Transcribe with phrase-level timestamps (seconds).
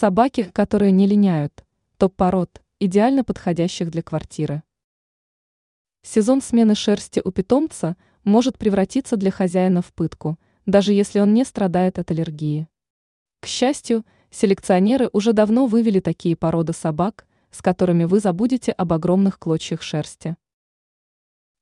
[0.00, 1.64] Собаки, которые не линяют.
[1.96, 4.62] Топ пород, идеально подходящих для квартиры.
[6.02, 11.44] Сезон смены шерсти у питомца может превратиться для хозяина в пытку, даже если он не
[11.44, 12.68] страдает от аллергии.
[13.40, 19.40] К счастью, селекционеры уже давно вывели такие породы собак, с которыми вы забудете об огромных
[19.40, 20.36] клочьях шерсти.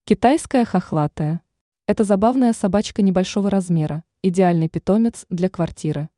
[0.04, 1.40] Китайская хохлатая.
[1.86, 6.10] Это забавная собачка небольшого размера, идеальный питомец для квартиры.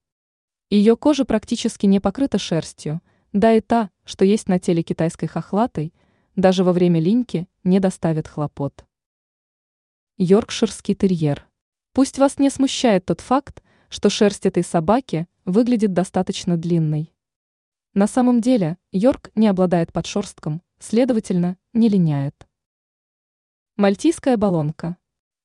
[0.70, 3.00] Ее кожа практически не покрыта шерстью,
[3.32, 5.94] да и та, что есть на теле китайской хохлатой,
[6.36, 8.84] даже во время линьки не доставит хлопот.
[10.18, 11.46] Йоркширский терьер.
[11.94, 17.14] Пусть вас не смущает тот факт, что шерсть этой собаки выглядит достаточно длинной.
[17.94, 22.46] На самом деле, Йорк не обладает подшерстком, следовательно, не линяет.
[23.76, 24.98] Мальтийская баллонка.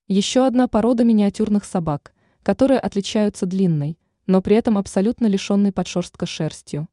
[0.08, 2.14] Еще одна порода миниатюрных собак,
[2.44, 6.88] которые отличаются длинной, но при этом абсолютно лишенной подшерстка шерстью.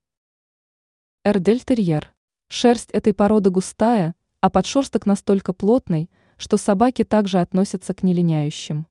[1.24, 2.12] Эрдельтерьер.
[2.48, 8.86] Шерсть этой породы густая, а подшерсток настолько плотный, что собаки также относятся к нелиняющим.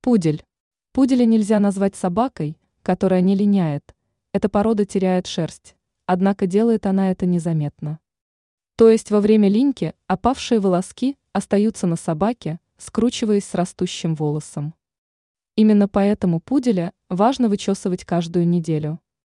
[0.00, 0.44] Пудель.
[0.92, 3.94] Пуделя нельзя назвать собакой, которая не линяет.
[4.32, 5.76] Эта порода теряет шерсть,
[6.06, 7.98] однако делает она это незаметно.
[8.76, 14.74] То есть во время линьки опавшие волоски остаются на собаке, скручиваясь с растущим волосом.
[15.54, 19.00] Именно поэтому пуделя важно вычесывать каждую неделю.